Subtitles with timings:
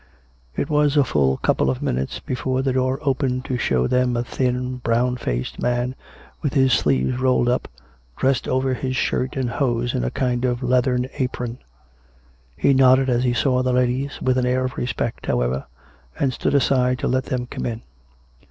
[0.55, 4.23] It was a full couple of minutes before the door opened to show them a
[4.23, 5.93] thin, brown faced man,
[6.41, 7.67] with his sleeves rolled up,
[8.17, 11.59] dressed over his shirt and hose in a kind of leathern apron.
[12.57, 15.67] He nodded as he saw the ladies, with an air of respect, however,
[16.17, 17.83] and stood aside to let them come in.